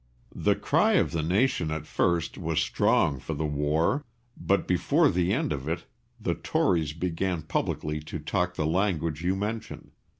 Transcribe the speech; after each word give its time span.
William. 0.33 0.45
The 0.55 0.59
cry 0.65 0.93
of 0.93 1.11
the 1.11 1.21
nation 1.21 1.69
at 1.69 1.85
first 1.85 2.35
was 2.35 2.59
strong 2.59 3.19
for 3.19 3.35
the 3.35 3.45
war, 3.45 4.03
but 4.35 4.67
before 4.67 5.11
the 5.11 5.31
end 5.31 5.53
of 5.53 5.67
it 5.69 5.85
the 6.19 6.33
Tories 6.33 6.93
began 6.93 7.43
publicly 7.43 7.99
to 7.99 8.17
talk 8.17 8.55
the 8.55 8.65
language 8.65 9.23
you 9.23 9.35
mention. 9.35 9.91